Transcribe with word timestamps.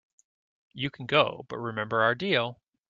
You 0.73 0.89
can 0.89 1.05
go, 1.05 1.45
but 1.47 1.59
remember 1.59 2.01
our 2.01 2.15
deal. 2.15 2.59